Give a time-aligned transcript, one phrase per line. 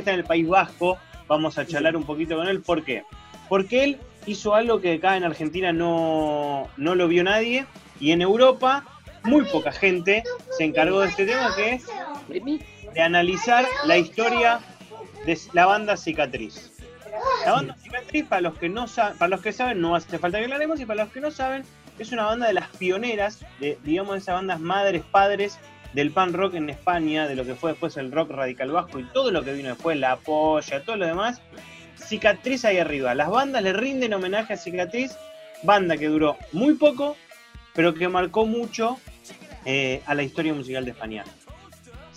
[0.00, 0.98] está en el País Vasco,
[1.28, 2.60] vamos a charlar un poquito con él.
[2.60, 3.04] ¿Por qué?
[3.48, 7.64] Porque él hizo algo que acá en Argentina no, no lo vio nadie
[8.00, 8.84] y en Europa
[9.22, 10.24] muy poca gente
[10.58, 11.86] se encargó de este tema que es
[12.92, 14.58] de analizar la historia
[15.26, 16.72] de la banda Cicatriz.
[17.46, 20.44] La banda Cicatriz, para los que no para los que saben, no hace falta que
[20.44, 21.62] hablaremos, y para los que no saben,
[22.00, 25.56] es una banda de las pioneras, de, digamos, de esas bandas madres, padres
[25.94, 29.04] del pan rock en España, de lo que fue después el rock radical vasco y
[29.04, 31.40] todo lo que vino después, la polla, todo lo demás.
[31.96, 33.14] Cicatriz ahí arriba.
[33.14, 35.16] Las bandas le rinden homenaje a Cicatriz,
[35.62, 37.16] banda que duró muy poco,
[37.74, 38.98] pero que marcó mucho
[39.64, 41.24] eh, a la historia musical de España.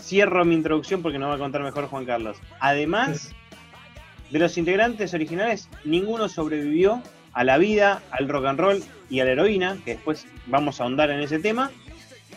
[0.02, 2.38] Cierro mi introducción porque nos va a contar mejor Juan Carlos.
[2.59, 3.31] Además,
[4.31, 7.02] de los integrantes originales, ninguno sobrevivió
[7.34, 10.84] a la vida, al rock and roll y a la heroína, que después vamos a
[10.84, 11.72] ahondar en ese tema.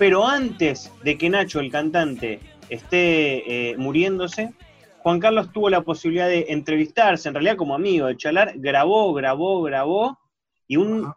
[0.00, 4.54] Pero antes de que Nacho, el cantante, esté eh, muriéndose,
[5.00, 9.60] Juan Carlos tuvo la posibilidad de entrevistarse, en realidad como amigo, de charlar, grabó, grabó,
[9.60, 10.18] grabó,
[10.66, 11.12] y un,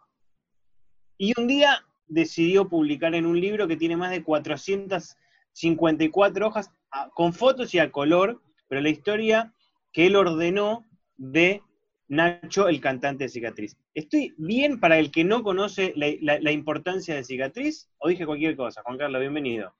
[1.16, 6.70] y un día decidió publicar en un libro que tiene más de 454 hojas
[7.14, 9.54] con fotos y a color, pero la historia
[9.94, 10.84] que él ordenó
[11.16, 11.62] de
[12.08, 13.76] Nacho, el cantante de Cicatriz.
[13.94, 18.82] ¿Estoy bien para el que no conoce la, importancia de Cicatriz o dije cualquier cosa?
[18.82, 19.74] Juan Carlos, bienvenido.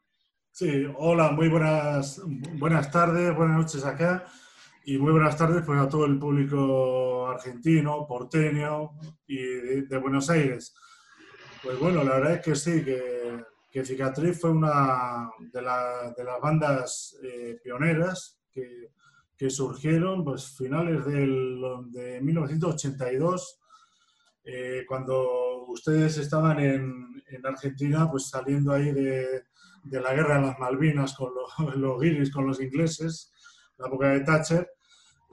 [0.51, 4.25] Sí, hola, muy buenas, buenas tardes, buenas noches acá
[4.85, 8.93] y muy buenas tardes pues, a todo el público argentino, porteño
[9.27, 10.75] y de, Buenos Aires.
[11.63, 17.59] Pues bueno, la verdad es que sí, que, Cicatriz fue una de, las bandas eh,
[17.63, 18.93] pioneras que
[19.37, 23.61] que surgieron pues finales del, de 1982,
[24.45, 29.45] eh, cuando ustedes estaban en, en, Argentina, pues saliendo ahí de,
[29.83, 33.33] de, la guerra de las Malvinas con los, los guiris, con los ingleses,
[33.79, 34.71] la época de Thatcher.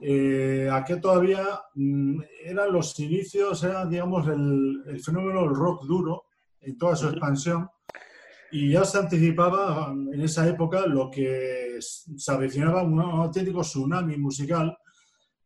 [0.00, 6.24] Eh, aquí todavía mm, eran los inicios, era digamos el, el fenómeno del rock duro
[6.60, 7.68] en toda su expansión
[8.52, 14.76] y ya se anticipaba en esa época lo que se avecinaba un auténtico tsunami musical,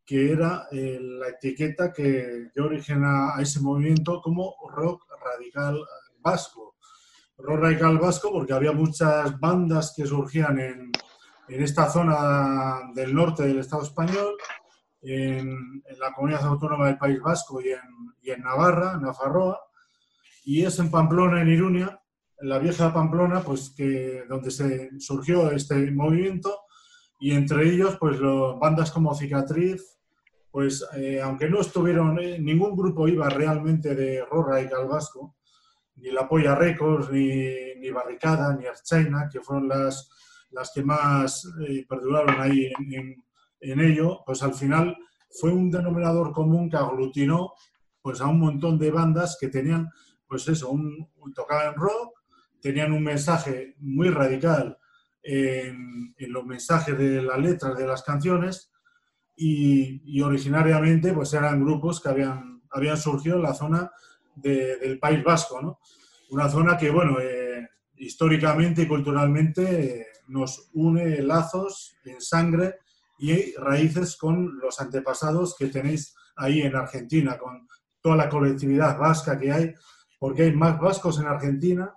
[0.05, 5.81] que era eh, la etiqueta que dio origen a, ese movimiento como rock radical
[6.19, 6.75] vasco.
[7.39, 10.91] Rock radical vasco porque había muchas bandas que surgían en,
[11.49, 14.35] en esta zona del norte del Estado español,
[15.01, 15.49] en,
[15.87, 17.81] en, la comunidad autónoma del País Vasco y en,
[18.21, 19.61] y en Navarra, en Nafarroa,
[20.45, 22.01] y es en Pamplona, en Iruña,
[22.41, 26.61] la vieja Pamplona, pues que donde se surgió este movimiento
[27.19, 28.19] y entre ellos, pues
[28.61, 29.99] bandas como Cicatriz,
[30.51, 35.37] pues eh, aunque no estuvieron, eh, ningún grupo iba realmente de Rorra y Calvasco,
[35.97, 40.11] ni La Polla Records, ni, ni Barricada, ni Archaina, que fueron las,
[40.51, 43.23] las que más eh, perduraron ahí en,
[43.61, 44.97] en, ello, pues al final
[45.29, 47.53] fue un denominador común que aglutinó
[48.01, 49.91] pues a un montón de bandas que tenían,
[50.27, 52.16] pues eso, un, tocaban rock,
[52.67, 54.77] tenían un mensaje muy radical
[55.23, 58.73] en, los mensajes de las letras de las canciones
[59.37, 63.93] y, originariamente pues eran grupos que habían, habían surgido en la zona
[64.35, 65.79] del País Vasco, ¿no?
[66.31, 67.69] Una zona que, bueno, eh,
[67.99, 72.81] históricamente y culturalmente eh, nos une lazos en sangre
[73.17, 77.69] y raíces con los antepasados que tenéis ahí en Argentina, con
[78.01, 79.75] toda la colectividad vasca que hay,
[80.19, 81.95] porque hay más vascos en Argentina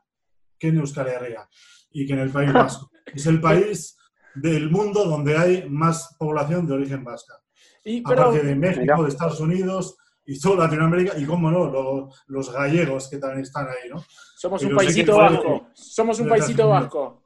[0.59, 1.47] que en Euskal Herria
[1.92, 2.92] y que en el País Vasco.
[3.06, 3.97] es el país
[4.36, 7.36] del mundo donde hay más población de origen vasca.
[7.84, 13.09] Y, Aparte de México, de Estados Unidos y toda Latinoamérica, y cómo no, los, gallegos
[13.09, 14.03] que también están ahí, ¿no?
[14.38, 15.69] Somos un paisito vasco.
[15.74, 17.24] Somos un paisito vasco.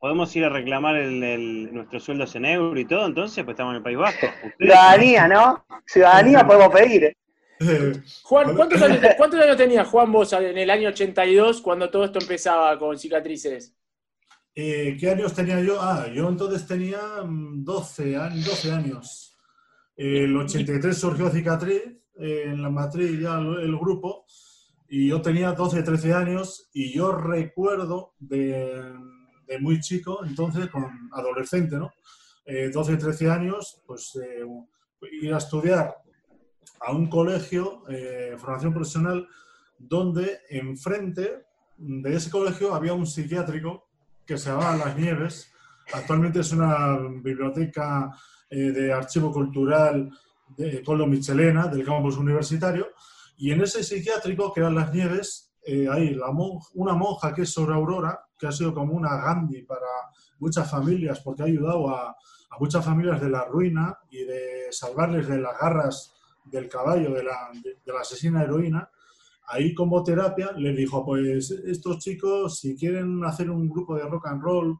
[0.00, 3.76] ¿Podemos, ir a reclamar el, nuestros sueldos en euro y todo, entonces, pues estamos en
[3.78, 4.26] el País Vasco.
[4.58, 5.64] Ciudadanía, ¿no?
[5.86, 7.16] Ciudadanía podemos pedir.
[8.22, 8.82] Juan, ¿cuántos
[9.40, 13.74] años, tenía Juan vos en el año 82 cuando todo esto empezaba con cicatrices?
[14.54, 15.80] Eh, ¿Qué años tenía yo?
[15.80, 19.36] Ah, yo entonces tenía 12, mm, 12 años.
[19.96, 21.82] El 83 surgió Cicatriz,
[22.18, 24.24] eh, en la matriz ya el grupo,
[24.88, 28.94] y yo tenía 12, 13 años, y yo recuerdo de,
[29.60, 31.92] muy chico, entonces, con adolescente, ¿no?
[32.72, 34.18] 12, eh, 13 años, pues
[35.22, 35.94] ir a estudiar
[36.80, 39.26] a un colegio, eh, formación profesional,
[39.78, 41.46] donde enfrente
[41.76, 43.88] de ese colegio había un psiquiátrico
[44.26, 45.52] que se llamaba Las Nieves.
[45.92, 48.10] Actualmente es una biblioteca
[48.50, 50.10] eh, de archivo cultural
[50.56, 52.88] de Colo Michelena, del campus universitario.
[53.36, 56.30] Y en ese psiquiátrico, que eran Las Nieves, eh, hay la
[56.74, 59.86] una monja que es sobre Aurora, que ha sido como una Gandhi para
[60.38, 62.16] muchas familias, porque ha ayudado a
[62.58, 66.17] muchas familias de la ruina y de salvarles de las garras
[66.50, 68.90] del caballo, de la, asesina heroína,
[69.46, 74.26] ahí como terapia les dijo, pues estos chicos, si quieren hacer un grupo de rock
[74.28, 74.78] and roll,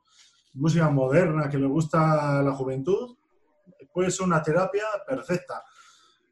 [0.54, 3.16] música moderna que les gusta a la juventud,
[3.92, 5.62] puede ser una terapia perfecta.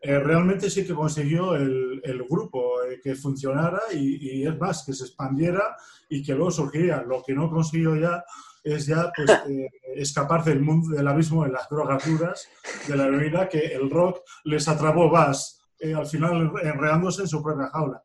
[0.01, 4.85] Eh, realmente sí que consiguió el, el grupo eh, que funcionara y, y, es más,
[4.85, 5.77] que se expandiera
[6.09, 7.03] y que luego surgiría.
[7.03, 8.23] Lo que no consiguió ya
[8.67, 12.49] es ya pues, eh, escapar del mundo del abismo de las drogas duras,
[12.87, 17.43] de la heroína, que el rock les atrapó más, eh, al final enredándose en su
[17.43, 18.03] propia jaula.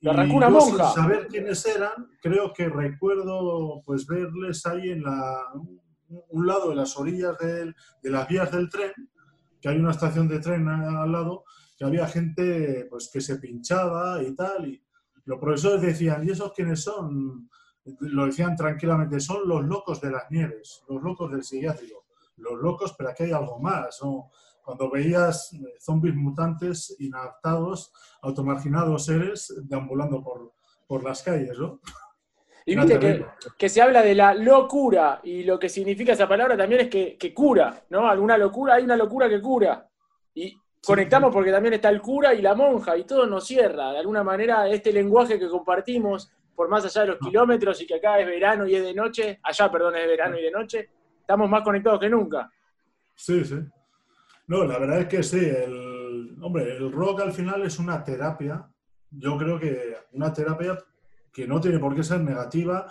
[0.00, 0.92] Lo arrancó una monja.
[0.92, 5.42] Sin saber quiénes eran, creo que recuerdo pues verles ahí en la,
[6.28, 8.92] un lado de las orillas de, de las vías del tren,
[9.60, 11.44] que hay una estación de tren al lado,
[11.78, 14.82] que había gente pues que se pinchaba y tal, y
[15.24, 17.48] los profesores decían, ¿y esos quiénes son?
[18.00, 22.04] Lo decían tranquilamente, son los locos de las nieves, los locos del psiquiátrico,
[22.36, 24.30] los locos, pero aquí hay algo más, ¿no?
[24.62, 27.92] Cuando veías zombies mutantes, inadaptados,
[28.22, 30.52] automarginados seres deambulando por,
[30.86, 31.80] por las calles, ¿no?
[32.68, 33.24] Y viste que,
[33.56, 37.16] que, se habla de la locura, y lo que significa esa palabra también es que,
[37.16, 38.08] que cura, ¿no?
[38.08, 39.88] Alguna locura, hay una locura que cura.
[40.34, 40.60] Y sí.
[40.84, 43.92] conectamos porque también está el cura y la monja, y todo nos cierra.
[43.92, 47.96] De alguna manera, este lenguaje que compartimos, por más allá de los kilómetros, y que
[47.96, 51.48] acá es verano y es de noche, allá, perdón, es verano y de noche, estamos
[51.48, 52.50] más conectados que nunca.
[53.14, 53.56] Sí, sí.
[54.48, 55.38] No, la verdad es que sí.
[55.38, 58.68] El, hombre, el rock al final es una terapia.
[59.10, 60.78] Yo creo que una terapia
[61.32, 62.86] que no tiene por qué ser negativa.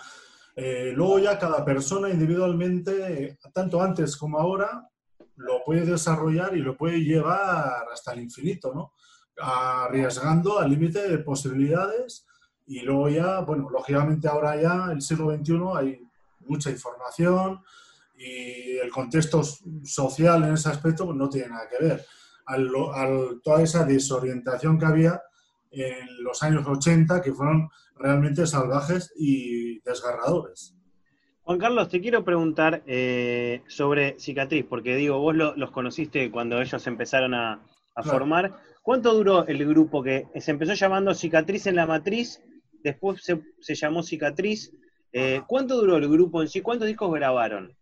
[0.54, 4.88] Eh, luego ya cada persona individualmente, tanto antes como ahora,
[5.36, 8.92] lo puede desarrollar y lo puede llevar hasta el infinito, ¿no?
[9.38, 12.26] Arriesgando al límite de posibilidades
[12.66, 16.00] y luego ya, bueno, lógicamente ahora ya, el siglo XXI, hay
[16.40, 17.60] mucha información
[18.16, 19.42] y el contexto
[19.84, 22.06] social en ese aspecto pues, no tiene nada que ver.
[22.46, 25.22] Al, al, toda esa desorientación que había
[25.70, 30.74] en los años 80, que fueron realmente salvajes y desgarradores.
[31.42, 36.60] Juan Carlos, te quiero preguntar eh, sobre Cicatriz, porque digo, vos lo, los conociste cuando
[36.60, 37.52] ellos empezaron a,
[37.94, 38.18] a claro.
[38.18, 38.56] formar.
[38.82, 42.42] ¿Cuánto duró el grupo que se empezó llamando Cicatriz en la Matriz,
[42.86, 44.72] después se, se llamó Cicatriz?
[45.12, 46.60] Eh, ¿Cuánto duró el grupo en sí?
[46.60, 47.76] ¿Cuántos discos grabaron?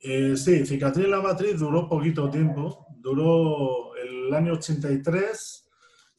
[0.00, 5.68] Eh, sí, Cicatriz la Matriz duró poquito tiempo, duró el año 83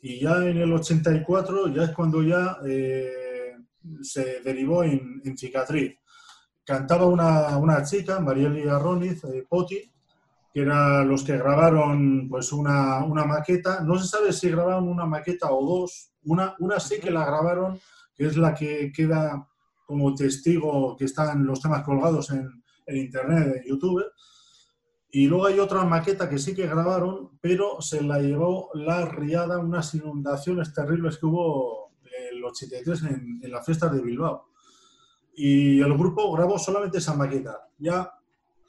[0.02, 3.56] y ya en el 84 ya es cuando ya eh,
[4.02, 5.96] se derivó en, en, cicatriz.
[6.66, 9.92] Cantaba una, una chica, Marieli Arroniz, Poti,
[10.54, 13.82] que eran los que grabaron pues una, una, maqueta.
[13.82, 16.12] No se sabe si grabaron una maqueta o dos.
[16.24, 17.80] Una, una sí que la grabaron,
[18.18, 19.48] que es la que queda
[19.86, 24.04] como testigo, que están los temas colgados en, en internet, en YouTube.
[25.10, 29.60] Y luego hay otra maqueta que sí que grabaron, pero se la llevó la riada,
[29.60, 31.94] unas inundaciones terribles que hubo
[32.32, 34.50] el 83 en, en las fiestas de Bilbao.
[35.34, 37.70] Y el grupo grabó solamente esa maqueta.
[37.78, 38.12] Ya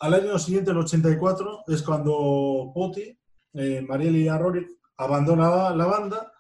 [0.01, 3.19] al año siguiente, el 84, es cuando Poti,
[3.55, 4.65] eh, Marieli Arrori,
[4.97, 6.33] abandonaba la banda.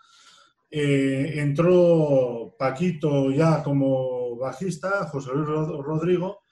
[0.70, 6.42] Eh, entró Paquito ya como bajista, José Luis Rodrigo,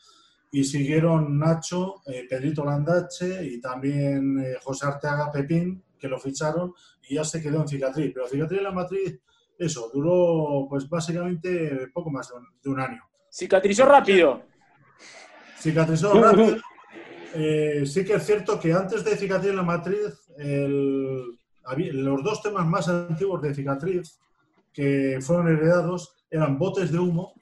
[0.51, 6.73] y siguieron Nacho, eh, Pedrito Landache y también eh, José Arteaga Pepín, que lo ficharon
[7.09, 8.13] y ya se quedó en Cicatriz.
[8.15, 9.19] Pero Cicatriz en la Matriz,
[9.59, 13.03] eso, duró pues básicamente poco más de un, de un año.
[13.31, 14.43] Cicatrizó rápido.
[15.59, 16.57] Cicatrizó rápido.
[17.35, 21.39] Eh, sí que es cierto que antes de Cicatriz en la Matriz, el,
[21.93, 24.19] los dos temas más antiguos de Cicatriz
[24.73, 27.35] que fueron heredados eran Botes de Humo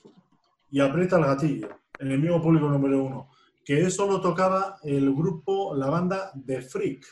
[0.70, 3.30] y Aprieta el Gatillo enemigo público número uno,
[3.64, 7.04] que eso lo tocaba el grupo, la banda de Freak,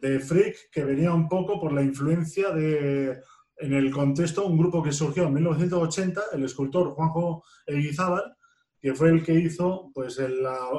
[0.00, 3.20] de Freak, que venía un poco por la influencia de,
[3.56, 8.36] en el contexto, un grupo que surgió en 1980, el escultor Juanjo Eguizábal,
[8.80, 10.38] que fue el que hizo, pues, el,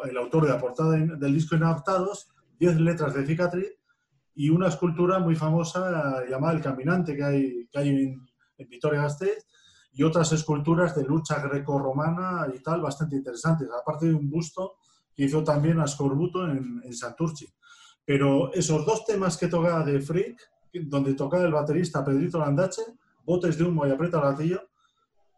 [0.10, 3.72] el autor de la portada del disco Inadaptados, 10 letras de cicatriz,
[4.36, 9.46] y una escultura muy famosa llamada El Caminante, que hay, que hay en, en Vitoria-Gasteiz,
[9.94, 14.76] y otras esculturas de lucha greco-romana y tal, bastante interesantes, aparte de un busto
[15.14, 17.48] que hizo también a Scorbuto en, en Santurci.
[18.06, 20.42] Pero esos dos temas que tocaba de Freak,
[20.74, 22.82] donde tocaba el baterista Pedrito Landache,
[23.24, 24.70] Botes de humo y aprieta el gatillo,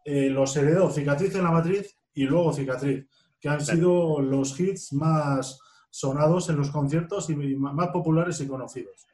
[0.04, 3.06] eh, los heredó Cicatriz en la Matriz y luego Cicatriz,
[3.40, 5.60] que han sido los hits más
[5.94, 9.06] sonados en los conciertos y más populares y conocidos.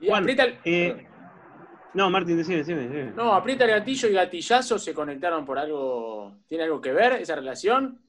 [0.00, 0.58] Y aprieta el...
[0.66, 1.06] Eh,
[1.94, 3.12] no, Martín, decime, decime, decime.
[3.16, 6.36] No, aprieta el gatillo y gatillazo se conectaron por algo.
[6.46, 8.02] ¿Tiene algo que ver esa relación?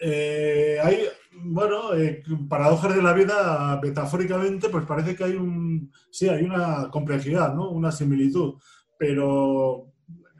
[0.00, 1.04] Eh, hay,
[1.42, 6.88] bueno, eh, paradojas de la vida, metafóricamente, pues parece que hay un, sí, hay una
[6.90, 7.70] complejidad, ¿no?
[7.70, 8.54] Una similitud,
[8.98, 9.92] pero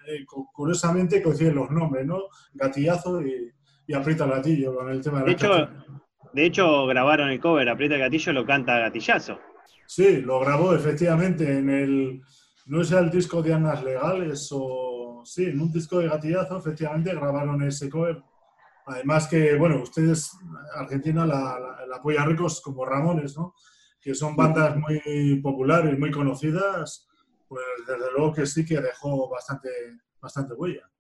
[0.09, 2.23] eh, curiosamente coinciden los nombres, ¿no?
[2.55, 3.53] Gatillazo y,
[3.87, 5.69] y aprieta el gatillo con el tema de, de hecho,
[6.33, 9.39] de hecho, grabaron el cover, aprieta el gatillo, lo canta Gatillazo.
[9.87, 12.23] Sí, lo grabó efectivamente en el,
[12.67, 17.15] no sé, el disco de Armas Legales o, sí, en un disco de Gatillazo, efectivamente
[17.15, 18.23] grabaron ese cover
[18.87, 20.37] Además que, bueno, ustedes,
[20.75, 23.55] Argentina la, la, apoya ricos como Ramones, ¿no?
[24.01, 27.09] Que son bandas muy populares, muy conocidas,
[27.47, 29.69] pues desde luego que sí que dejó bastante,
[30.21, 30.91] bastante huella.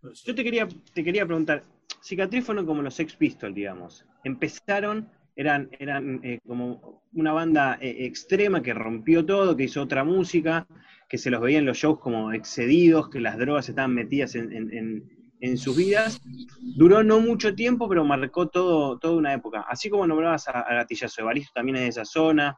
[0.00, 1.64] Pues Yo te quería, te quería preguntar,
[2.00, 4.06] Cicatriz fueron como los Sex Pistols, digamos.
[4.24, 10.04] Empezaron, eran, eran eh, como una banda eh, extrema que rompió todo, que hizo otra
[10.04, 10.66] música,
[11.08, 15.02] que se los veía en los shows como excedidos, que las drogas estaban metidas en
[15.42, 16.20] en sus vidas.
[16.60, 19.66] Duró no mucho tiempo, pero marcó todo, toda una época.
[19.68, 22.56] Así como nombrabas a, a Gatillazo, Evaristo también es de esa zona,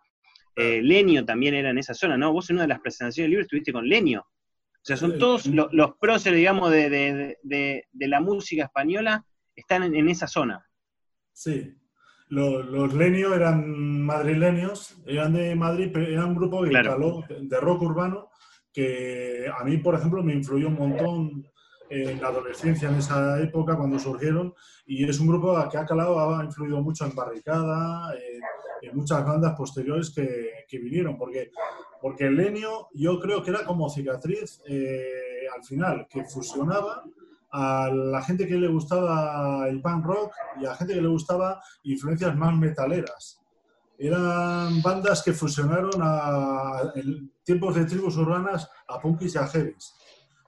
[0.55, 2.33] eh, Lenio también era en esa zona, ¿no?
[2.33, 4.21] Vos en una de las presentaciones del libro estuviste con Lenio.
[4.21, 7.39] O sea, son todos los, los próceres, digamos, de,
[7.95, 9.25] la música española,
[9.57, 10.63] están en, esa zona.
[11.35, 11.77] Sí.
[12.29, 16.71] Los, los, Lenio eran madrileños, eran de Madrid, pero eran un grupo de,
[17.43, 18.31] de rock urbano
[18.73, 21.45] que a mí, por ejemplo, me influyó un montón
[21.91, 24.55] en la adolescencia en esa época cuando surgieron
[24.87, 28.13] y es un grupo que ha calado, ha influido mucho en Barricada,
[28.83, 31.51] en, muchas bandas posteriores que, que, vinieron, porque,
[32.03, 37.03] porque Lenio yo creo que era como cicatriz eh, al final, que fusionaba
[37.57, 41.07] a la gente que le gustaba el punk rock y a la gente que le
[41.07, 43.41] gustaba influencias más metaleras.
[43.97, 46.03] Eran bandas que fusionaron
[46.97, 49.95] en tiempos de tribus urbanas a punkis y a heavies.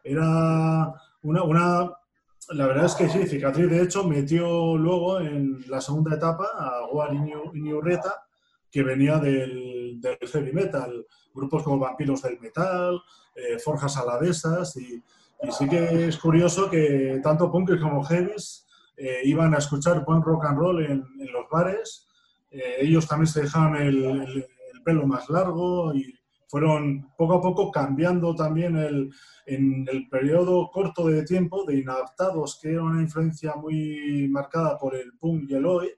[0.03, 1.93] Era una, una,
[2.49, 6.89] la verdad es que sí, Cicatriz de hecho metió luego en la segunda etapa a
[6.91, 8.27] War Iñurreta,
[8.69, 13.01] que venía del, del, heavy metal, grupos como Vampiros del Metal,
[13.37, 15.01] eh, Forjas Alavesas, y,
[15.43, 18.67] y, sí que es curioso que tanto punk como heavies
[18.97, 22.07] eh, iban a escuchar buen rock and roll en, en los bares,
[22.51, 26.15] eh, ellos también se dejaban el, el, el, pelo más largo y
[26.49, 29.11] fueron poco a poco cambiando también el,
[29.47, 34.95] en el periodo corto de tiempo de Inadaptados, que era una influencia muy marcada por
[34.95, 35.91] el punk y el oi,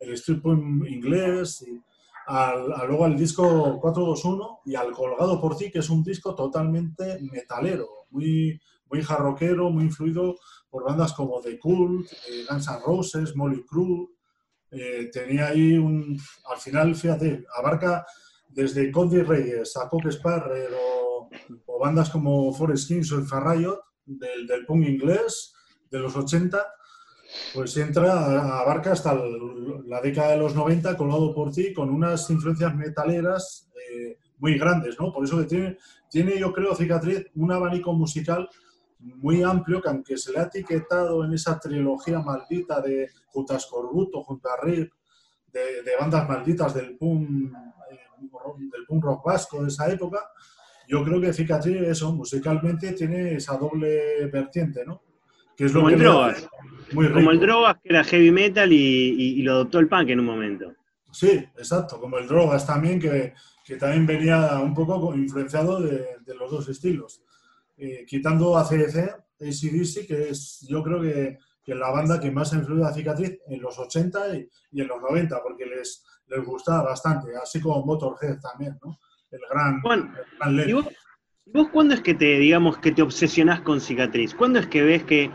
[0.00, 1.80] el street punk inglés, y
[2.26, 7.18] al, luego al disco 421 y al Colgado por ti, que es un disco totalmente
[7.30, 8.58] metalero, muy,
[8.92, 10.36] muy jarroquero, muy influido
[10.68, 14.10] por bandas como The Cult, eh, Guns N' Roses, Molly Crew.
[14.70, 16.18] Eh, tenía ahí un.
[16.50, 18.04] Al final, fíjate, abarca
[18.48, 21.30] desde Conde Reyes a Coque Sparrer o,
[21.80, 25.52] bandas como Forest Kings o el Farrayot del, del punk inglés
[25.90, 26.64] de los 80,
[27.54, 29.14] pues entra, abarca hasta
[29.86, 34.98] la década de los 90, colgado por ti, con unas influencias metaleras eh, muy grandes,
[35.00, 35.12] ¿no?
[35.12, 35.76] Por eso que tiene,
[36.08, 38.48] tiene, yo creo, Cicatriz, un abanico musical
[39.02, 43.10] muy amplio que aunque se le ha etiquetado en esa trilogía maldita de
[43.58, 44.92] Scorbuto, junto a Rip,
[45.52, 47.52] de, de bandas malditas del punk
[48.56, 50.20] del punk rock vasco de esa época,
[50.88, 55.02] yo creo que Cicatriz, eso, musicalmente tiene esa doble vertiente, ¿no?
[55.56, 56.48] Que es como el Drogas.
[56.92, 60.72] como el Drogas, que era heavy metal y, lo adoptó el punk en un momento.
[61.10, 66.34] Sí, exacto, como el Drogas también, que, que también venía un poco influenciado de, de
[66.34, 67.21] los dos estilos.
[67.84, 68.96] Eh, quitando a CDC,
[69.40, 73.40] ACDC, que es, yo creo que, que la banda que más ha influido a Cicatriz
[73.48, 77.84] en los 80 y, y en los 90, porque les, les gustaba bastante, así como
[77.84, 79.00] Motorhead también, ¿no?
[79.32, 79.82] El gran,
[80.68, 80.86] ¿y vos,
[81.46, 84.32] vos, cuándo es que te, digamos, que te obsesionás con Cicatriz?
[84.32, 85.28] ¿Cuándo es que ves que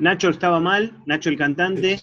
[0.00, 2.00] Nacho estaba mal, Nacho el cantante,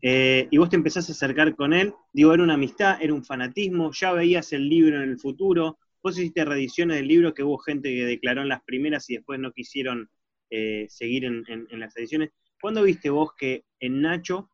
[0.00, 1.92] eh, y vos te empezás a acercar con él?
[2.14, 6.16] Digo, era una amistad, era un fanatismo, ya veías el libro en el futuro, vos
[6.18, 9.50] hiciste reediciones del libro que hubo gente que declaró en las primeras y después no
[9.50, 10.08] quisieron
[10.50, 12.30] eh, seguir en, en las ediciones.
[12.60, 14.50] ¿Cuándo viste vos que en Nacho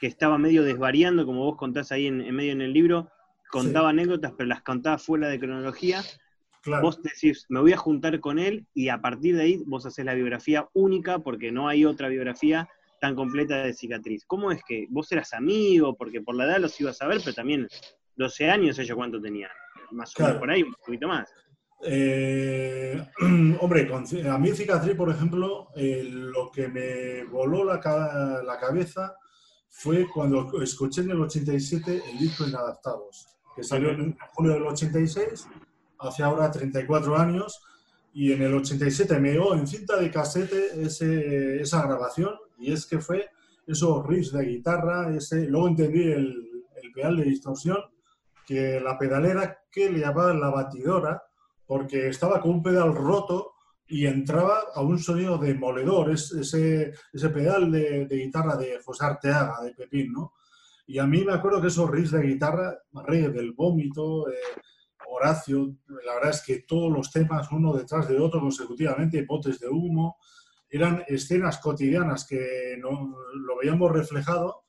[0.00, 3.10] que estaba medio desvariando, como vos contás ahí en, medio en el libro,
[3.50, 6.02] contaba anécdotas, pero las contaba fuera de cronología.
[6.82, 10.04] Vos decís, me voy a juntar con él y a partir de ahí vos haces
[10.04, 12.68] la biografía única porque no hay otra biografía
[13.00, 14.24] tan completa de cicatriz.
[14.26, 15.96] ¿Cómo es que vos eras amigo?
[15.96, 17.68] Porque por la edad los ibas a ver, pero también
[18.16, 19.50] 12 años ellos cuánto tenían,
[19.92, 21.32] más o menos por ahí, un poquito más.
[21.82, 23.06] Eh,
[23.60, 23.90] hombre,
[24.28, 29.16] a mí cicatriz, por ejemplo, eh, lo que me voló la, la cabeza
[29.68, 35.48] fue cuando escuché en el 87 el disco Inadaptados, que salió en julio del 86,
[35.98, 37.60] hace ahora 34 años,
[38.14, 42.86] y en el 87 me llegó en cinta de casete ese, esa grabación, y es
[42.86, 43.28] que fue
[43.66, 47.78] esos riffs de guitarra, ese, luego entendí el, el pedal de distorsión,
[48.46, 51.22] que la pedalera que le llamaban la batidora,
[51.66, 53.52] porque estaba con un pedal roto
[53.86, 59.04] y entraba a un sonido demoledor, es, ese, ese pedal de, de guitarra de José
[59.04, 60.32] Arteaga, de Pepín, ¿no?
[60.86, 62.74] Y a mí me acuerdo que esos riffs de guitarra,
[63.06, 64.34] Reyes del Vómito, eh,
[65.08, 69.68] Horacio, la verdad es que todos los temas, uno detrás de otro consecutivamente, botes de
[69.68, 70.16] humo,
[70.70, 74.62] eran escenas cotidianas que no, lo veíamos reflejado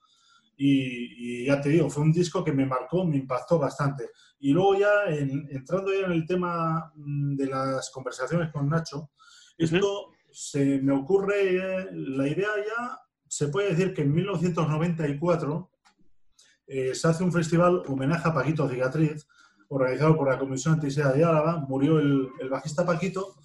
[0.58, 4.10] y, y ya te digo, fue un disco que me marcó, me impactó bastante.
[4.40, 9.12] Y luego ya, en- entrando ya en el tema mm, de las conversaciones con Nacho,
[9.58, 15.72] esto se me ocurre, eh, la idea ya, se puede decir que en 1994
[16.68, 19.28] eh, se hace un festival homenaje a Paquito Cicatriz,
[19.70, 23.36] organizado por la Comisión Antisea de Álava, murió el, el bajista Paquito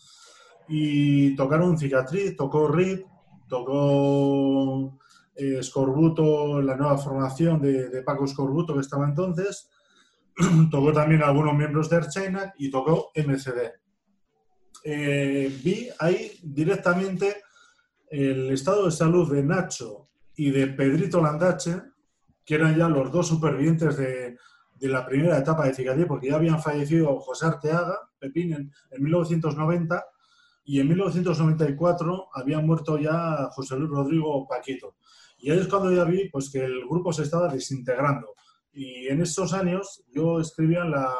[0.69, 3.04] y tocaron Cicatriz, tocó Rip,
[3.49, 4.99] tocó
[5.34, 9.70] eh, Scorbuto, la nueva formación de, de Paco Scorbuto que estaba entonces,
[10.70, 13.72] tocó también algunos miembros de Erchainak y tocó MCD.
[14.84, 17.42] Eh, vi ahí directamente
[18.10, 21.82] el estado de salud de Nacho y de Pedrito Landache,
[22.44, 24.36] que eran ya los dos supervivientes de,
[24.74, 29.02] de la primera etapa de Cicatriz, porque ya habían fallecido José Arteaga, Pepín, en, en
[29.02, 30.04] 1990,
[30.64, 34.96] y en 1994 había muerto ya José Luis Rodrigo Paquito.
[35.42, 38.34] Y ahí es cuando ya vi pues, que el grupo se estaba desintegrando.
[38.72, 41.12] Y en esos años yo escribía en la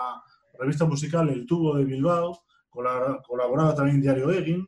[0.59, 4.67] revista musical El Tubo de Bilbao, colabora- colaboraba también en Diario Egin,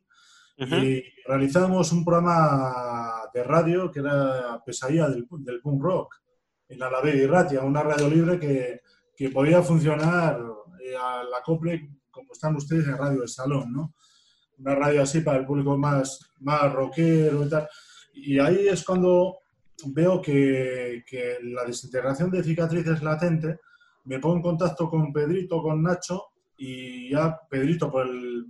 [0.59, 0.75] Ujú.
[0.77, 6.15] y realizábamos un programa de radio que era Pesadilla del, del punk rock
[6.69, 8.81] en Alavés y Ratia, una radio libre que,
[9.17, 10.41] que podía funcionar
[10.81, 13.95] eh, al acople como están ustedes en Radio del Salón, ¿no?
[14.59, 17.69] Una radio así para el público más, más rockero y tal.
[18.13, 19.39] Y ahí es cuando
[19.87, 23.61] veo que, que la desintegración de cicatriz es latente,
[24.05, 26.27] me pongo en contacto con Pedrito, con Nacho,
[26.57, 28.47] y ya Pedrito, por el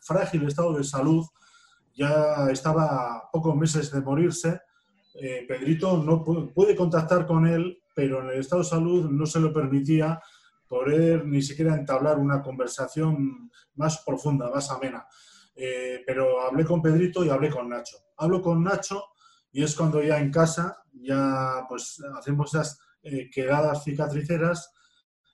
[0.00, 1.24] frágil estado de salud,
[1.94, 4.60] ya estaba a pocos meses de morirse.
[5.14, 9.24] Eh, Pedrito no pu- pude contactar con él, pero en el estado de salud no
[9.24, 10.20] se lo permitía
[10.68, 15.06] poder ni siquiera entablar una conversación más profunda, más amena.
[15.54, 17.96] Eh, pero hablé con Pedrito y hablé con Nacho.
[18.18, 19.04] Hablo con Nacho
[19.56, 24.70] y es cuando ya en casa ya pues hacemos esas eh, quedadas cicatriceras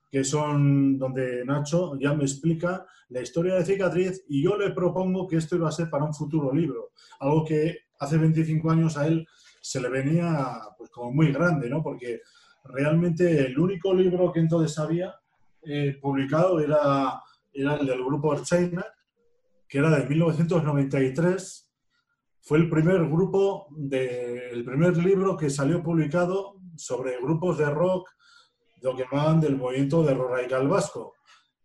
[0.09, 5.27] que son donde Nacho ya me explica la historia de cicatriz y yo le propongo
[5.27, 9.09] que esto iba a ser para un futuro libro, algo que hace 25 años a
[9.09, 9.27] él
[9.61, 11.83] se le venía pues como muy grande, ¿no?
[11.83, 12.21] Porque
[12.63, 15.17] realmente el único libro que entonces había
[15.65, 17.21] eh, publicado era,
[17.53, 18.87] era el del grupo Archaina,
[19.67, 21.62] que era de 1993.
[22.45, 28.09] Fue el primer grupo, de, el primer libro que salió publicado sobre grupos de rock,
[28.81, 31.15] lo que llamaban del movimiento de rock radical vasco.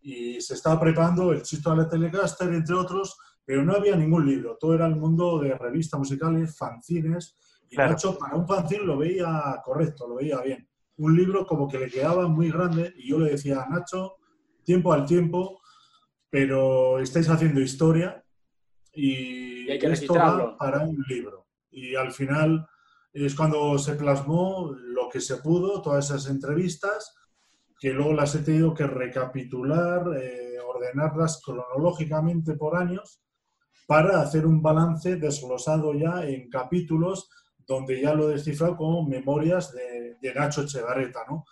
[0.01, 4.27] Y se estaba preparando el Chisto a la Telecaster, entre otros, pero no había ningún
[4.27, 4.55] libro.
[4.59, 7.35] Todo era el mundo de revistas musicales, fanzines.
[7.71, 7.93] Y Claro.
[7.93, 10.69] Nacho, para un fanzine lo veía correcto, lo veía bien.
[10.97, 14.17] Un libro como que le quedaba muy grande y yo le decía, Nacho,
[14.63, 15.59] tiempo al tiempo,
[16.29, 18.23] pero estáis haciendo historia
[18.97, 21.47] y, Y hay que esto va para un libro.
[21.71, 22.67] Y al final
[23.13, 27.13] es cuando se plasmó lo que se pudo, todas esas entrevistas,
[27.79, 33.21] que luego las he tenido que recapitular, eh, ordenarlas cronológicamente por años,
[33.86, 37.29] para hacer un balance desglosado ya en capítulos
[37.65, 41.45] donde ya lo he descifrado como memorias de, de Nacho Echevarreta, ¿no?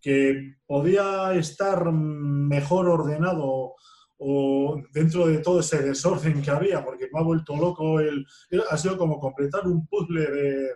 [0.00, 3.74] que podía estar mejor ordenado
[4.18, 8.26] o dentro de todo ese desorden que había, porque me ha vuelto loco, el,
[8.70, 10.68] ha sido como completar un puzzle de,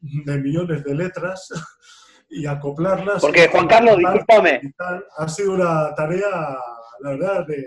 [0.00, 1.48] de millones de letras
[2.28, 3.22] y acoplarlas.
[3.22, 4.74] Porque, Juan Carlos, discúlpame.
[5.16, 6.58] Ha sido una tarea,
[7.00, 7.66] la verdad, de,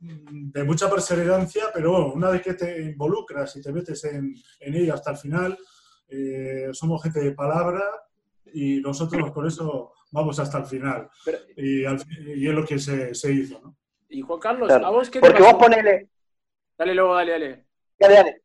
[0.00, 4.74] de mucha perseverancia, pero bueno, una vez que te involucras y te metes en, en
[4.74, 5.58] ello hasta el final,
[6.08, 7.82] eh, somos gente de palabra
[8.54, 11.10] y nosotros por eso vamos hasta el final.
[11.24, 12.00] Pero- Y, al
[12.36, 13.60] y es lo que se, se hizo.
[13.60, 13.76] ¿no?
[14.08, 14.86] Y Juan Carlos, Claro.
[14.86, 16.08] ¿a vos qué te porque vos ponele.
[16.76, 17.66] Dale luego, dale, dale.
[17.98, 18.42] Dale, dale.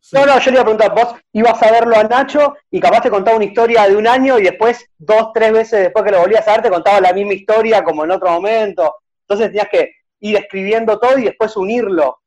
[0.00, 0.16] Sí.
[0.16, 3.00] No, no, yo le iba a preguntar, vos ibas a verlo a Nacho y capaz
[3.02, 6.20] te contaba una historia de un año y después, dos, tres veces después que lo
[6.20, 8.94] volvías a ver, te contaba la misma historia como en otro momento.
[9.22, 12.20] Entonces tenías que ir escribiendo todo y después unirlo.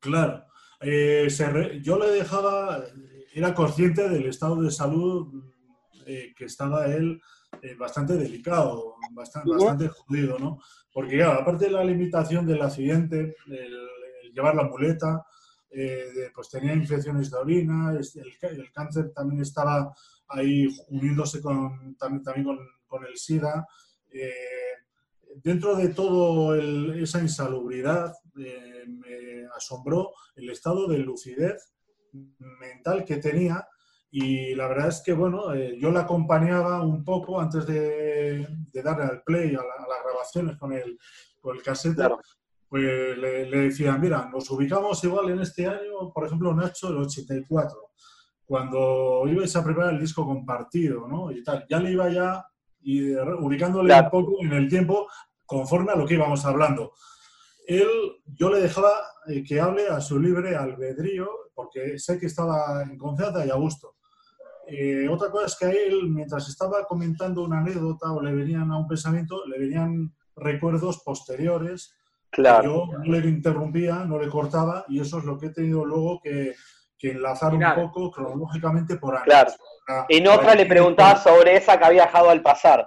[0.00, 0.44] Claro.
[0.80, 2.82] Eh, se re- yo le dejaba,
[3.34, 5.44] era consciente del estado de salud
[6.06, 7.20] eh, que estaba él
[7.60, 10.58] eh, bastante delicado, bastante, bastante jodido, ¿no?
[10.92, 15.24] Porque, claro, aparte de la limitación del accidente, el, el llevar la muleta,
[15.74, 19.94] eh, pues tenía infecciones de orina, el, cáncer también estaba
[20.28, 23.66] ahí uniéndose con, también, también con, el SIDA.
[24.10, 24.30] Eh,
[25.42, 26.58] dentro de toda
[26.96, 31.72] esa insalubridad, eh, me asombró el estado de lucidez
[32.12, 33.66] mental que tenía
[34.10, 39.22] y la verdad es que, bueno, yo la acompañaba un poco antes de, darle al
[39.22, 40.98] play a, las grabaciones con el,
[41.40, 42.08] con el cassette
[42.68, 42.82] pues
[43.18, 47.90] le, le, decían, mira, nos ubicamos igual en este año, por ejemplo, Nacho, el 84,
[48.46, 51.30] cuando ibais a preparar el disco compartido, ¿no?
[51.30, 52.46] Y tal, ya le iba ya
[52.80, 55.06] y ubicándole un poco en el tiempo
[55.44, 56.92] conforme a lo que íbamos hablando.
[57.66, 57.88] Él,
[58.24, 58.92] yo le dejaba
[59.28, 63.56] eh, que hable a su libre albedrío, porque sé que estaba en confianza y a
[63.56, 63.96] gusto.
[64.66, 68.70] Eh, otra cosa es que a él, mientras estaba comentando una anécdota o le venían
[68.70, 71.94] a un pensamiento, le venían recuerdos posteriores
[72.32, 72.88] Claro.
[72.90, 76.18] Yo no le interrumpía, no le cortaba y eso es lo que he tenido luego
[76.20, 76.54] que,
[77.02, 79.26] enlazar un poco cronológicamente por años.
[79.26, 79.52] Claro.
[80.08, 82.86] en otra le preguntaba sobre esa que había dejado al pasar.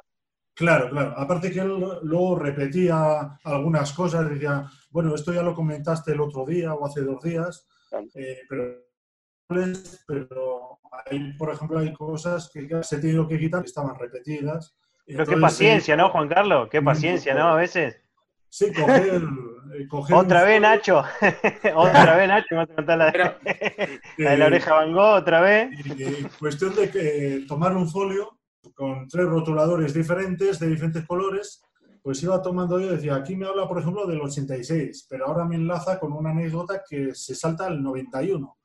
[0.53, 1.13] Claro, claro.
[1.17, 6.45] Aparte que él luego repetía algunas cosas, decía, bueno, esto ya lo comentaste el otro
[6.45, 7.67] día o hace dos días,
[8.15, 8.84] eh, pero,
[9.47, 10.79] pero
[11.37, 14.75] por ejemplo, hay cosas que se han tenido que quitar que estaban repetidas.
[15.05, 16.67] Pero qué paciencia, ¿no, Juan Carlos?
[16.69, 17.49] Qué paciencia, ¿no?
[17.49, 17.97] A veces.
[18.49, 19.21] Sí, coger.
[19.73, 21.03] Eh, otra vez, Nacho.
[21.75, 22.55] otra vez, Nacho.
[22.55, 22.95] la,
[24.17, 25.69] la de la oreja Van Gogh, otra vez.
[26.39, 28.39] cuestión de que tomar un folio
[28.73, 31.63] con tres rotuladores diferentes, de diferentes colores,
[32.01, 35.55] pues iba tomando yo decía, aquí me habla, por ejemplo, del 86, pero ahora me
[35.55, 38.57] enlaza con una anécdota que se salta al 91.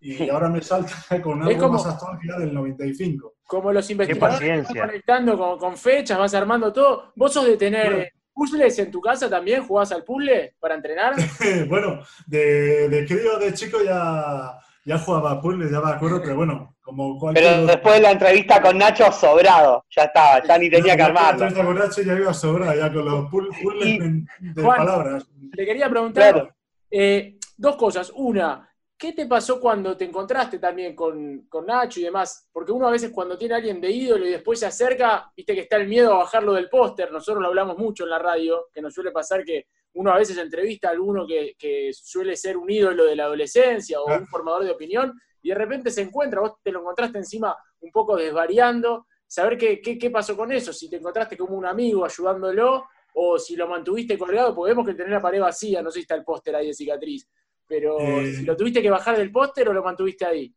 [0.00, 3.34] Y ahora me salta con algo como, más que del 95.
[3.44, 7.12] Como los investigadores van conectando con, con, fechas, vas armando todo.
[7.16, 9.64] Vos sos de tener ¿Puzzles en tu casa también?
[9.66, 11.14] ¿Jugás al puzzle para entrenar?
[11.68, 16.36] bueno, de, de crío, de chico ya, ya jugaba a puzzles, ya me acuerdo, pero
[16.36, 17.44] bueno, como cualquier...
[17.44, 21.40] Pero después de la entrevista con Nacho, sobrado, ya estaba, ya ni tenía que armarlo.
[21.40, 23.98] La entrevista con Nacho ya iba sobrado, ya con los puzzles
[24.38, 25.26] de, palabras.
[25.52, 26.54] Le quería preguntar
[26.92, 28.12] eh, dos cosas.
[28.14, 28.67] Una,
[28.98, 32.48] ¿Qué te pasó cuando te encontraste también con, Nacho y demás?
[32.52, 35.54] Porque uno a veces cuando tiene a alguien de ídolo y después se acerca, viste
[35.54, 37.12] que está el miedo a bajarlo del póster.
[37.12, 40.36] Nosotros lo hablamos mucho en la radio, que nos suele pasar que uno a veces
[40.36, 44.72] entrevista a alguno que, suele ser un ídolo de la adolescencia o un formador de
[44.72, 49.56] opinión y de repente se encuentra, vos te lo encontraste encima un poco desvariando, saber
[49.56, 53.68] qué, qué, pasó con eso, si te encontraste como un amigo ayudándolo o si lo
[53.68, 56.56] mantuviste colgado, porque vemos que tener la pared vacía, no sé si está el póster
[56.56, 57.28] ahí de cicatriz
[57.68, 60.52] pero eh, ¿lo tuviste que bajar del póster o lo mantuviste ahí?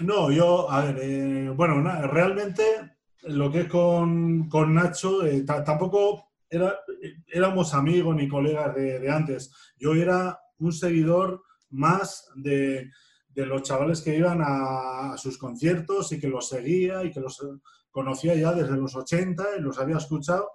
[0.00, 2.62] No, yo, a ver, eh, bueno, realmente
[3.22, 6.76] lo que es con, Nacho, eh, tampoco era,
[7.28, 9.52] éramos amigos ni colegas de, antes.
[9.78, 12.90] Yo era un seguidor más de,
[13.34, 17.40] los chavales que iban a, sus conciertos y que los seguía y que los
[17.90, 20.50] conocía ya desde los 80 y los había escuchado.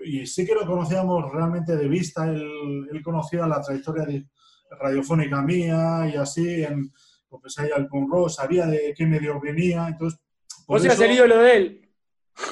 [0.00, 2.28] Y sí que lo conocíamos realmente de vista.
[2.28, 4.26] Él, él conocía la trayectoria de,
[4.70, 6.92] radiofónica mía y así, en,
[7.28, 7.88] pues ahí al
[8.28, 10.20] sabía de qué medio venía, entonces...
[10.66, 11.88] Por ¿Vos el ídolo de él?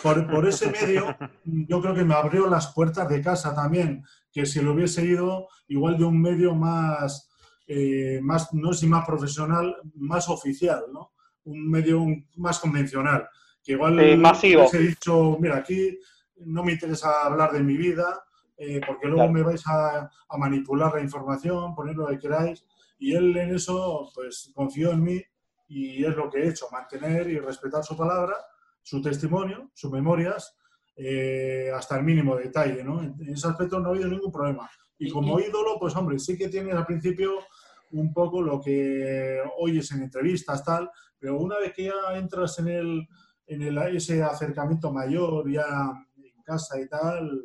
[0.03, 4.45] Por, por, ese medio, yo creo que me abrió las puertas de casa también, que
[4.45, 7.31] si lo hubiese ido igual de un medio más,
[7.67, 11.13] eh, más no sé si más profesional, más oficial, ¿no?
[11.45, 12.05] Un medio
[12.37, 13.29] más convencional,
[13.63, 14.63] que igual eh, masivo.
[14.63, 15.99] hubiese dicho, mira, aquí
[16.39, 18.26] no me interesa hablar de mi vida,
[18.57, 22.65] eh, porque luego me vais a, manipular la información, poner lo que queráis.
[22.99, 25.23] Y él en eso, pues confió en mí
[25.69, 28.35] y es lo que he hecho, mantener y respetar su palabra,
[28.83, 30.57] su testimonio, sus memorias,
[30.97, 33.03] eh, hasta el mínimo detalle, ¿no?
[33.03, 34.71] En ese aspecto no ha habido ningún problema.
[34.99, 37.33] Y como ídolo, pues hombre, sí que tienes al principio
[37.93, 42.69] un poco lo que oyes en entrevistas, tal, pero una vez que ya entras en,
[42.69, 43.09] el,
[43.47, 47.43] en el, ese acercamiento mayor, ya en casa y tal,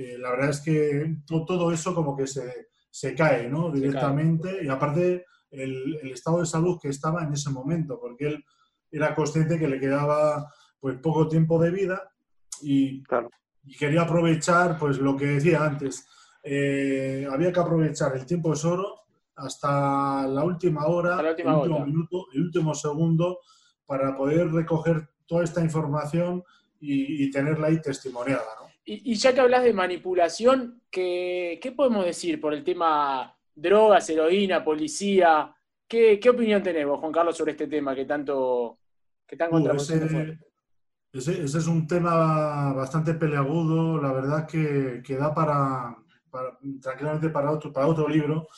[0.00, 3.70] eh, la verdad es que todo eso como que se, se cae ¿no?
[3.70, 8.44] directamente y aparte el, el, estado de salud que estaba en ese momento, porque él
[8.90, 12.10] era consciente que le quedaba pues poco tiempo de vida
[12.62, 13.02] y,
[13.64, 16.08] y quería aprovechar pues lo que decía antes,
[16.42, 19.02] eh, había que aprovechar el tiempo es oro
[19.36, 23.40] hasta la última hora, el último minuto, el último segundo
[23.84, 26.42] para poder recoger toda esta información
[26.80, 28.46] y, y tenerla ahí testimoniada.
[28.62, 28.69] ¿no?
[28.92, 35.54] Y, ya que hablas de manipulación, ¿qué, podemos decir por el tema drogas, heroína, policía?
[35.86, 38.80] ¿Qué, opinión tenés vos, Juan Carlos, sobre este tema que tanto
[39.28, 39.76] que tan uh,
[41.12, 45.96] ese, ese, es un tema bastante peleagudo, la verdad que, que da para,
[46.82, 48.48] tranquilamente para otro, para otro libro.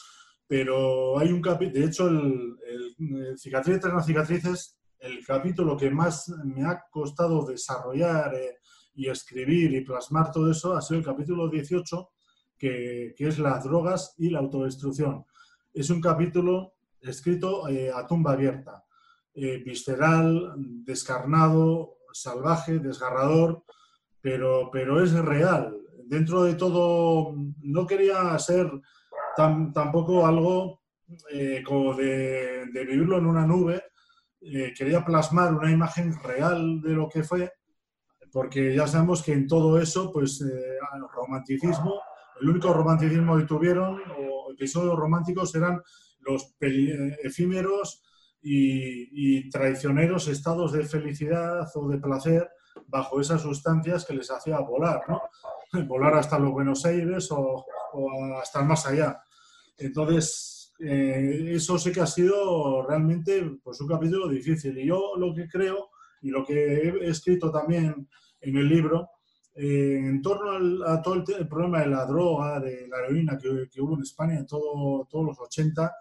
[0.47, 6.31] pero hay un capítulo, de hecho, el, el, Cicatriz tras cicatrices, el capítulo que más
[6.43, 8.62] me ha costado desarrollar eh,
[8.95, 12.11] y escribir y plasmar todo eso ha sido el capítulo 18,
[12.59, 15.25] que, que es las drogas y la autodestrucción.
[15.73, 18.85] Es un capítulo escrito eh, a tumba abierta,
[19.35, 23.65] eh, visceral, descarnado, salvaje, desgarrador,
[24.21, 25.77] pero, pero es real.
[26.05, 28.71] Dentro de todo, no quería ser
[29.37, 30.83] tampoco algo
[31.31, 33.83] eh, como de, vivirlo en una nube.
[34.41, 37.53] Quería plasmar una imagen real de lo que fue,
[38.33, 42.01] porque ya sabemos que en todo eso, pues, eh, el romanticismo,
[42.41, 45.81] el único romanticismo que tuvieron, o episodios románticos, eran
[46.21, 48.03] los efímeros
[48.41, 52.49] y, y, traicioneros estados de felicidad o de placer
[52.87, 55.23] bajo esas sustancias que les hacía volar, ¿no?
[55.87, 59.23] Volar hasta los Buenos Aires o, o hasta más allá.
[59.79, 64.77] Entonces, eh, eso sí que ha sido realmente pues, un capítulo difícil.
[64.79, 65.91] Y yo lo que creo,
[66.23, 68.09] y lo que he escrito también
[68.41, 69.11] en el libro,
[69.55, 73.97] eh, en torno a todo el, problema de la droga, de la heroína que, hubo
[73.97, 75.93] en España en todo, todos los 80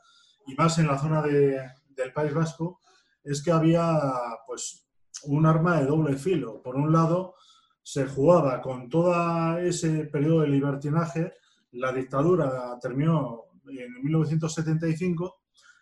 [0.48, 2.80] y más en la zona de, del País Vasco,
[3.24, 4.00] es que había
[4.48, 4.88] pues
[5.24, 6.62] un arma de doble filo.
[6.62, 7.36] Por un lado,
[7.84, 11.34] se jugaba con todo ese periodo de libertinaje,
[11.74, 15.42] la dictadura terminó en 1975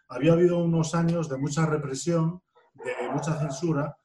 [0.10, 2.42] había habido unos años de mucha represión,
[2.74, 3.96] de mucha censura,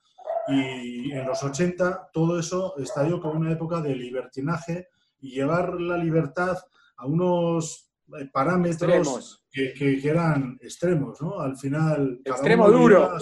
[0.48, 4.88] y en los 80 todo eso estalló como una época de libertinaje
[5.20, 6.58] y llevar la libertad
[6.96, 11.40] a unos eh, parámetros que, que, eran extremos, ¿no?
[11.40, 12.20] Al final...
[12.24, 13.16] Extremo duro.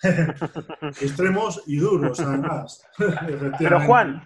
[1.00, 2.86] extremos y duros, además.
[3.58, 4.22] Pero Juan,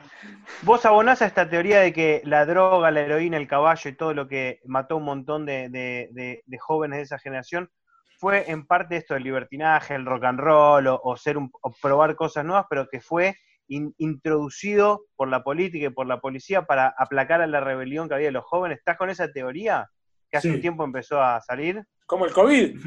[0.62, 4.12] vos abonás a esta teoría de que la droga, la heroína, el caballo y todo
[4.12, 7.70] lo que mató un montón de, jóvenes de esa generación
[8.22, 11.50] fue en parte esto del libertinaje, el rock and roll o, ser un,
[11.82, 16.94] probar cosas nuevas, pero que fue introducido por la política y por la policía para
[16.96, 18.78] aplacar a la rebelión que había de los jóvenes.
[18.78, 19.90] ¿Estás con esa teoría
[20.30, 21.82] que hace un tiempo empezó a salir?
[22.06, 22.78] Como el COVID.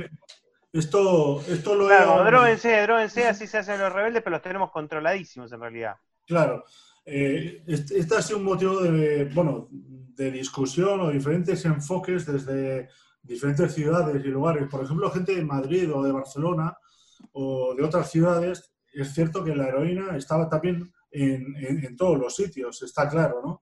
[0.71, 5.59] Esto, esto lo Claro, dróguense, así se hacen los rebeldes, pero los tenemos controladísimos en
[5.59, 5.95] realidad.
[6.25, 6.63] Claro.
[7.05, 12.87] Eh, este, ha sido un motivo de, bueno, de discusión o diferentes enfoques desde
[13.25, 14.67] diferentes ciudades y lugares.
[14.69, 16.77] Por ejemplo, gente de Madrid o de Barcelona
[17.33, 22.35] o de otras ciudades, es cierto que la heroína estaba también en, en todos los
[22.35, 23.61] sitios, está claro, ¿no?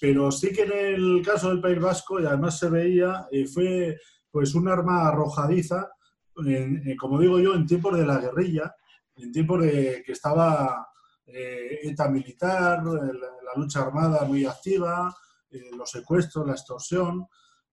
[0.00, 3.98] Pero sí que en el caso del País Vasco, y además se veía, eh, fue
[4.30, 5.90] pues un arma arrojadiza
[6.46, 8.74] eh, como digo yo, en tiempos de la guerrilla,
[9.16, 10.88] en tiempos de que estaba
[11.26, 15.14] eh, ETA militar, la, lucha armada muy activa,
[15.50, 17.26] eh, los secuestros, la extorsión.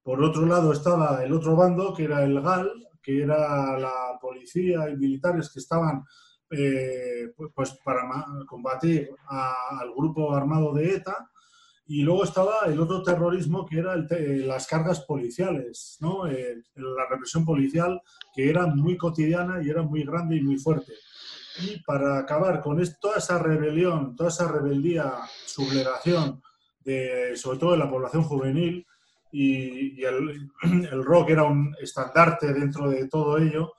[0.06, 4.88] Por otro lado estaba el otro bando, que era el GAL, que era la policía
[4.88, 6.06] y militares que estaban
[6.48, 8.04] pues, pues para
[8.46, 11.28] combatir al grupo armado de ETA
[11.88, 16.28] y luego estaba el otro terrorismo que era las cargas policiales, ¿no?
[16.28, 18.00] Eh, la represión policial
[18.36, 20.94] que era muy cotidiana y era muy grande y muy fuerte.
[21.64, 25.14] Y para acabar con toda esa rebelión, toda esa rebeldía,
[25.48, 26.44] sublevación,
[26.82, 28.86] de, sobre todo de la población juvenil,
[29.38, 30.50] y, el,
[30.92, 33.74] el, rock era un estandarte dentro de todo ello,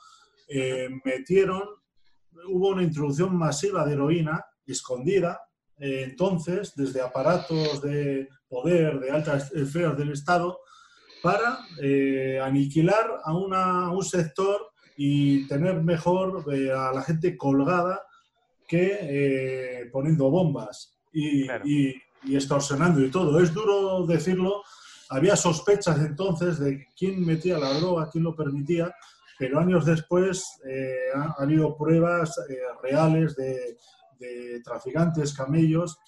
[0.49, 1.63] eh, metieron,
[2.49, 5.41] hubo una introducción masiva de heroína escondida,
[5.79, 10.59] eh, entonces desde aparatos de poder de altas esferas del Estado
[11.23, 14.61] para eh, aniquilar a, una, un sector
[14.97, 18.03] y tener mejor eh, a la gente colgada
[18.69, 21.95] que poniendo bombas y, y,
[22.35, 23.39] extorsionando y todo.
[23.41, 24.65] Es duro decirlo,
[25.11, 28.95] había sospechas entonces de quién metía la droga, quién lo permitía,
[29.39, 30.61] pero años después
[31.15, 32.41] ha, habido pruebas
[32.83, 33.77] reales de,
[34.19, 35.99] de traficantes, camellos,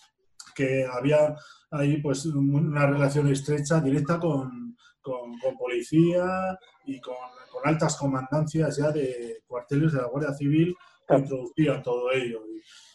[0.54, 1.36] que había
[1.70, 7.14] ahí pues una relación estrecha, directa con, con, policía y con,
[7.52, 12.40] con, altas comandancias ya de cuarteles de la Guardia Civil que introducían todo ello.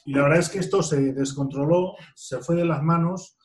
[0.05, 3.37] Y, la verdad es que esto se descontroló, se fue de las manos.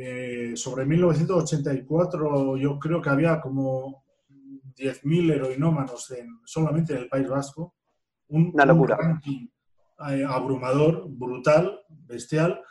[0.00, 4.04] Eh, sobre 1984 yo creo que había como
[4.76, 7.74] 10.000 heroinómanos en, solamente en el País Vasco.
[8.28, 9.20] Un, una locura.
[10.08, 12.62] Eh, abrumador, brutal, bestial.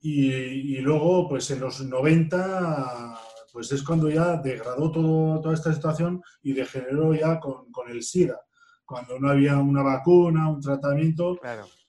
[0.00, 3.18] Y, luego, pues en los 90,
[3.50, 8.02] pues es cuando ya degradó todo, toda esta situación y degeneró ya con, con, el
[8.02, 8.38] SIDA,
[8.84, 11.40] cuando no había una vacuna, un tratamiento,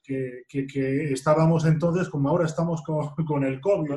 [0.02, 3.92] que, que, estábamos entonces, como ahora estamos con, con el COVID,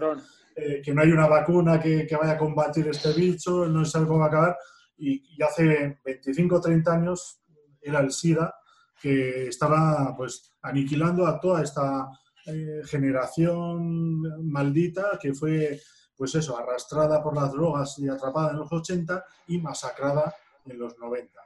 [0.55, 4.07] eh, que no hay una vacuna que, vaya a combatir este bicho, no se sabe
[4.07, 4.57] cómo va a acabar,
[4.99, 7.41] y, hace 25 o 30 años
[7.81, 8.55] era el SIDA
[9.01, 12.09] que estaba pues aniquilando a toda esta
[12.47, 15.81] eh, generación maldita que fue
[16.17, 20.33] pues eso, arrastrada por las drogas y atrapada en los 80 y masacrada
[20.65, 21.41] en los 90.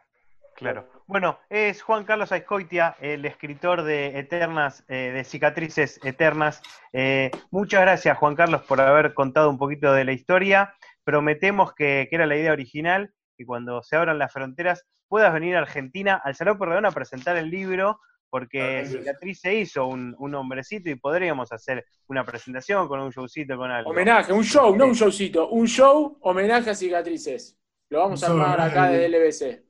[0.56, 0.88] Claro.
[1.06, 6.62] Bueno, es Juan Carlos Aiscoitia, el escritor de Eternas, eh, de Cicatrices Eternas.
[6.92, 10.74] Eh, muchas gracias, Juan Carlos, por haber contado un poquito de la historia.
[11.04, 15.60] Prometemos que, era la idea original, que cuando se abran las fronteras puedas venir a
[15.60, 20.96] Argentina, al Salón Perdón, a presentar el libro, porque Cicatriz se hizo un, hombrecito y
[20.96, 23.90] podríamos hacer una presentación con un showcito, con algo.
[23.90, 27.58] Homenaje, un show, no un showcito, un show, homenaje a Cicatrices.
[27.90, 29.65] Lo vamos a armar acá desde LBC.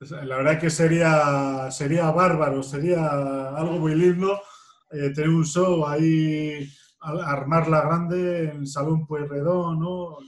[0.00, 4.42] La verdad que sería, sería bárbaro, sería algo muy lindo
[4.90, 6.68] eh, tener un show ahí,
[7.00, 10.18] armarla grande en Salón Pueyrredón, ¿no?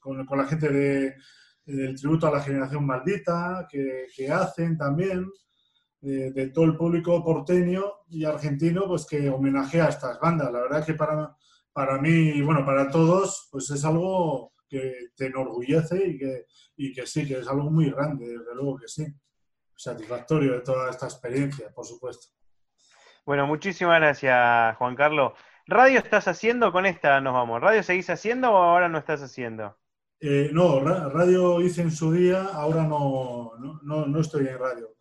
[0.00, 1.14] Con, con, la gente de,
[1.66, 5.30] del tributo a la generación maldita que, que hacen también,
[6.00, 10.50] de, todo el público porteño y argentino, pues que homenajea a estas bandas.
[10.52, 11.36] La verdad que para,
[11.72, 17.06] para mí, bueno, para todos, pues es algo que te enorgullece y que, y que
[17.06, 19.06] sí, que es algo muy grande, desde luego que sí.
[19.76, 22.28] Satisfactorio de toda esta experiencia, por supuesto.
[23.26, 25.32] Bueno, muchísimas gracias, Juan Carlos.
[25.66, 26.72] ¿Radio estás haciendo?
[26.72, 27.60] Con esta nos vamos.
[27.60, 29.76] ¿Radio seguís haciendo o ahora no estás haciendo?
[30.18, 34.96] Eh, no, radio hice en su día, ahora no, no, no estoy en radio.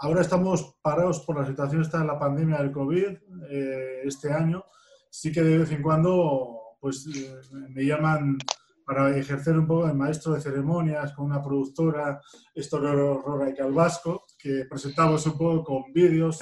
[0.00, 3.16] ahora estamos parados por la situación esta de la pandemia del COVID
[3.48, 4.64] eh, este año.
[5.08, 8.36] Sí que de vez en cuando pues eh, me llaman
[8.84, 12.20] para ejercer un poco de maestro de ceremonias con una productora,
[12.52, 16.40] esto Rora y Calvasco, que presentamos un poco con vídeos,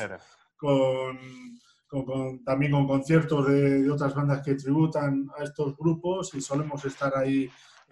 [0.57, 7.14] con, también con conciertos de, otras bandas que tributan a estos grupos y solemos estar
[7.18, 7.50] ahí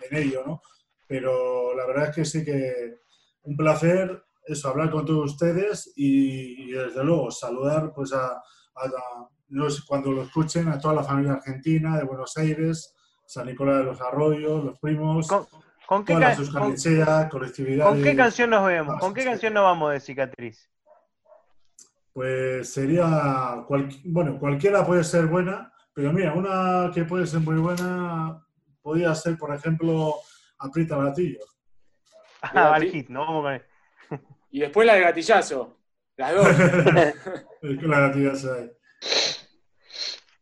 [0.09, 0.63] en ello, ¿no?
[1.07, 3.01] Pero la verdad es que sí que
[3.43, 8.43] un placer eso, hablar con todos ustedes y, desde luego saludar pues a
[9.87, 12.95] cuando lo escuchen a toda la familia argentina de Buenos Aires,
[13.27, 15.29] San Nicolás de los Arroyos, los primos,
[15.87, 16.15] ¿Con, qué,
[17.31, 17.87] colectividad.
[17.87, 19.01] ¿Con qué canción nos vemos?
[19.01, 20.71] ¿Con qué canción nos vamos de cicatriz?
[22.13, 23.65] Pues sería,
[24.05, 28.45] bueno, cualquiera puede ser buena, pero mira, una que puede ser muy buena
[28.83, 30.15] podría ser, por ejemplo,
[30.59, 31.41] Aprieta Gatillo.
[32.41, 33.43] Ah, hit, no
[34.51, 35.77] Y después la de gatillazo.
[36.17, 36.47] Las dos.
[37.63, 38.71] la gatillazo ahí.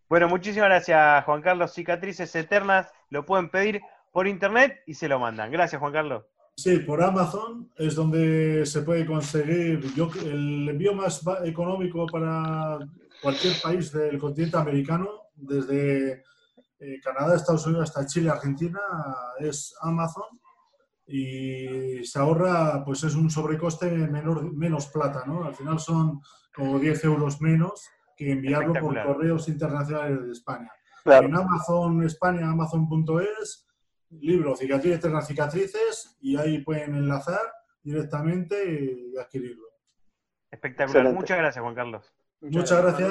[0.09, 1.73] Bueno, muchísimas gracias, Juan Carlos.
[1.73, 3.81] Cicatrices Eternas lo pueden pedir
[4.12, 5.51] por internet y se lo mandan.
[5.51, 6.25] Gracias, Juan Carlos.
[6.57, 12.79] Sí, por Amazon es donde se puede conseguir yo, el envío más económico para
[13.21, 16.25] cualquier país del continente americano, desde
[16.79, 18.81] eh, Canadá, Estados Unidos hasta Chile, Argentina,
[19.38, 20.40] es Amazon
[21.07, 25.45] y se ahorra, pues es un sobrecoste menor, menos plata, ¿no?
[25.45, 26.23] Al final son
[26.55, 30.72] como 10 euros menos que enviarlo por correos internacionales de España.
[31.05, 33.68] En Amazon España, amazon.es,
[34.11, 37.40] libro Cicatrices Eternas Cicatrices, y ahí pueden enlazar
[37.83, 38.57] directamente
[39.12, 39.66] y adquirirlo.
[40.50, 41.12] Espectacular.
[41.12, 42.12] Muchas gracias, Juan Carlos.
[42.40, 43.11] Muchas, gracias.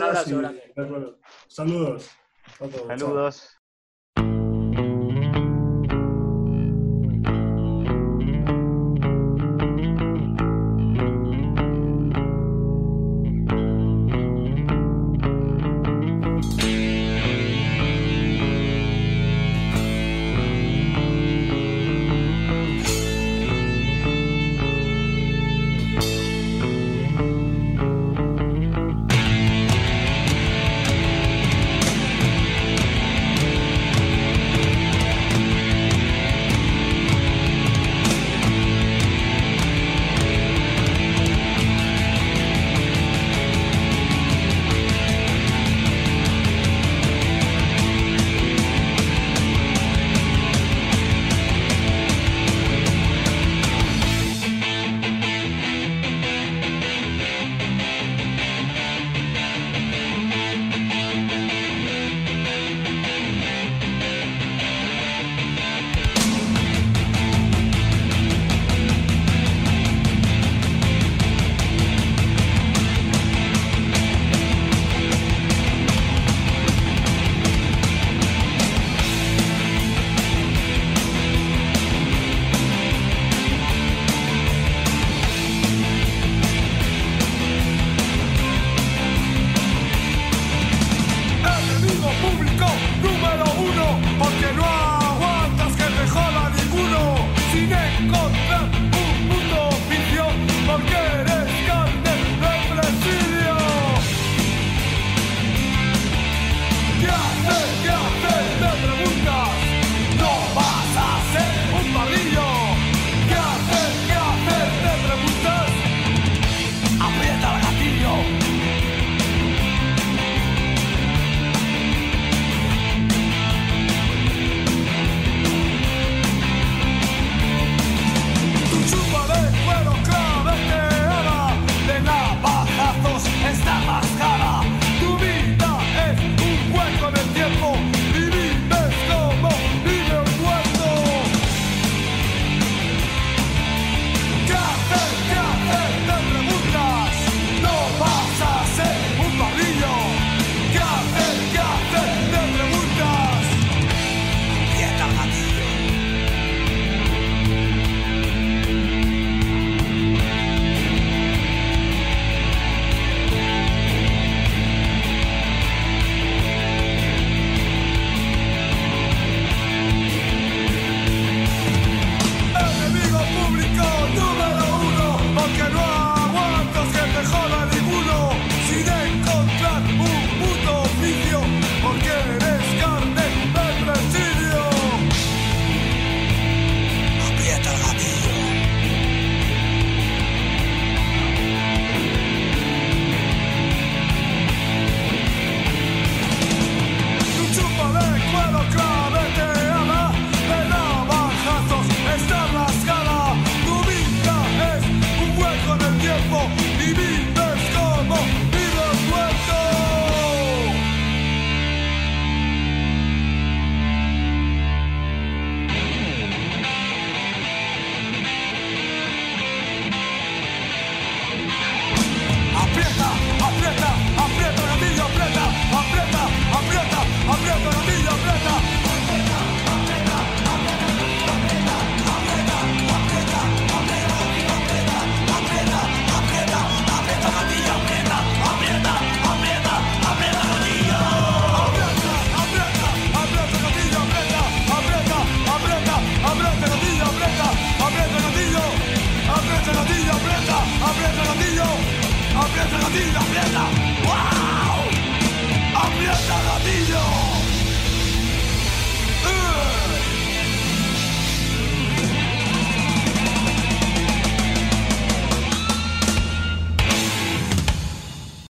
[1.48, 2.12] saludos.
[2.88, 3.62] Saludos.